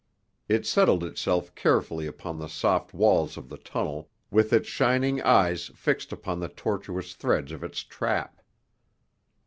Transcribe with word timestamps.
It 0.49 0.65
settled 0.65 1.03
itself 1.03 1.53
carefully 1.53 2.07
upon 2.07 2.39
the 2.39 2.47
soft 2.49 2.91
walls 2.91 3.37
of 3.37 3.49
the 3.49 3.57
tunnel, 3.59 4.09
with 4.31 4.51
its 4.51 4.67
shining 4.67 5.21
eyes 5.21 5.67
fixed 5.75 6.11
upon 6.11 6.39
the 6.39 6.49
tortuous 6.49 7.13
threads 7.13 7.51
of 7.51 7.63
its 7.63 7.83
trap. 7.83 8.41